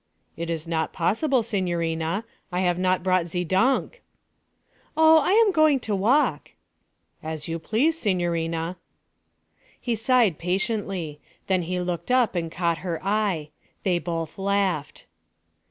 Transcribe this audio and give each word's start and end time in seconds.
'It 0.35 0.49
is 0.49 0.67
not 0.67 0.91
possible, 0.93 1.43
signorina. 1.43 2.25
I 2.51 2.61
have 2.61 2.79
not 2.79 3.03
brought 3.03 3.27
ze 3.27 3.43
donk'.' 3.43 4.01
'Oh, 4.97 5.19
I'm 5.21 5.51
going 5.51 5.79
to 5.81 5.95
walk.' 5.95 6.53
'As 7.21 7.47
you 7.47 7.59
please, 7.59 7.99
signorina.' 7.99 8.77
He 9.79 9.93
sighed 9.93 10.39
patiently. 10.39 11.19
Then 11.45 11.61
he 11.61 11.79
looked 11.79 12.09
up 12.09 12.33
and 12.33 12.51
caught 12.51 12.79
her 12.79 12.99
eye. 13.05 13.49
They 13.83 13.99
both 13.99 14.39
laughed. 14.39 15.05